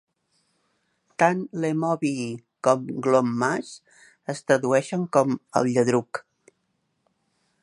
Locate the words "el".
5.61-5.75